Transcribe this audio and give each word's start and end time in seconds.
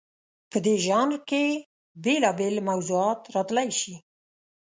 په 0.51 0.57
دې 0.65 0.75
ژانر 0.85 1.19
کې 1.29 1.43
بېلابېل 2.03 2.55
موضوعات 2.69 3.19
راتلی 3.35 3.69
شي. 3.79 3.95